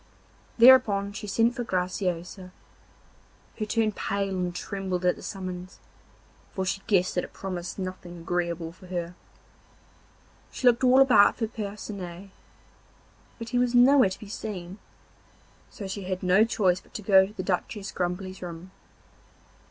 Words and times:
Thereupon 0.57 1.13
she 1.13 1.27
sent 1.27 1.55
for 1.55 1.63
Graciosa, 1.63 2.51
who 3.57 3.67
turned 3.67 3.95
pale 3.95 4.35
and 4.35 4.55
trembled 4.55 5.05
at 5.05 5.15
the 5.15 5.21
summons, 5.21 5.77
for 6.55 6.65
she 6.65 6.81
guessed 6.87 7.13
that 7.13 7.23
it 7.23 7.33
promised 7.33 7.77
nothing 7.77 8.17
agreeable 8.17 8.71
for 8.71 8.87
her. 8.87 9.13
She 10.51 10.65
looked 10.65 10.83
all 10.83 11.01
about 11.01 11.37
for 11.37 11.45
Percinet, 11.45 12.31
but 13.37 13.49
he 13.49 13.59
was 13.59 13.75
nowhere 13.75 14.09
to 14.09 14.19
be 14.19 14.27
seen; 14.27 14.79
so 15.69 15.85
she 15.85 16.05
had 16.05 16.23
no 16.23 16.45
choice 16.45 16.81
but 16.81 16.95
to 16.95 17.03
go 17.03 17.27
to 17.27 17.33
the 17.33 17.43
Duchess 17.43 17.91
Grumbly's 17.91 18.41
room. 18.41 18.71